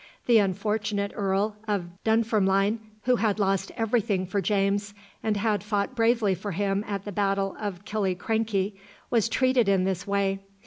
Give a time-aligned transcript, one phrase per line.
[0.25, 5.93] The unfortunate Earl of Dunfermline, who had lost every thing for James, and had fought
[5.95, 8.73] bravely for him at the battle of Killiecrankie,
[9.11, 10.39] was treated in this way.